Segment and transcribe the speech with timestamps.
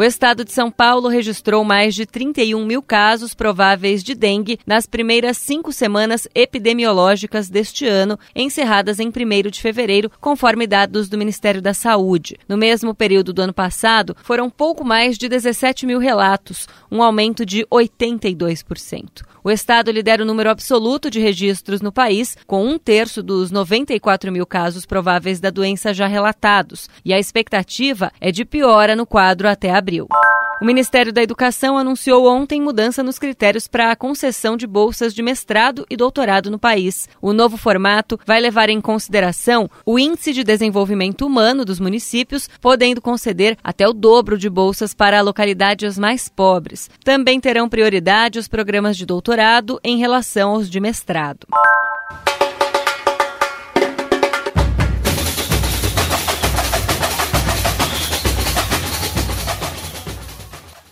[0.00, 4.86] O estado de São Paulo registrou mais de 31 mil casos prováveis de dengue nas
[4.86, 11.60] primeiras cinco semanas epidemiológicas deste ano, encerradas em 1 de fevereiro, conforme dados do Ministério
[11.60, 12.38] da Saúde.
[12.48, 17.44] No mesmo período do ano passado, foram pouco mais de 17 mil relatos, um aumento
[17.44, 19.28] de 82%.
[19.42, 24.30] O estado lidera o número absoluto de registros no país, com um terço dos 94
[24.30, 29.48] mil casos prováveis da doença já relatados, e a expectativa é de piora no quadro
[29.48, 29.89] até abril.
[30.60, 35.22] O Ministério da Educação anunciou ontem mudança nos critérios para a concessão de bolsas de
[35.22, 37.08] mestrado e doutorado no país.
[37.20, 43.00] O novo formato vai levar em consideração o índice de desenvolvimento humano dos municípios, podendo
[43.00, 46.90] conceder até o dobro de bolsas para localidades mais pobres.
[47.02, 51.46] Também terão prioridade os programas de doutorado em relação aos de mestrado.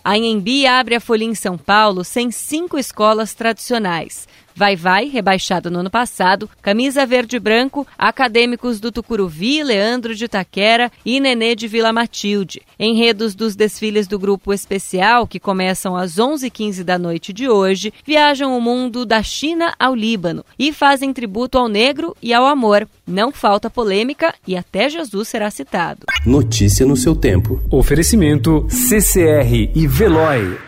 [0.05, 4.27] A Anhembi abre a folha em São Paulo sem cinco escolas tradicionais.
[4.59, 10.27] Vai Vai, rebaixado no ano passado, Camisa Verde e Branco, Acadêmicos do Tucuruvi, Leandro de
[10.27, 12.63] Taquera e Nenê de Vila Matilde.
[12.77, 18.59] Enredos dos desfiles do grupo especial, que começam às 11h15 da noite de hoje, viajam
[18.59, 22.89] o mundo da China ao Líbano e fazem tributo ao negro e ao amor.
[23.09, 26.01] Não falta polêmica e até Jesus será citado.
[26.27, 27.59] Notícia no seu tempo.
[27.71, 30.68] Oferecimento CCR e Veloy.